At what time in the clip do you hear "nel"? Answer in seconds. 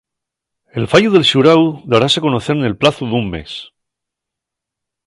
2.57-2.77